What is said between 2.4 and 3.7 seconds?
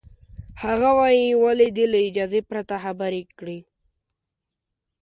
پرته خبرې کړې؟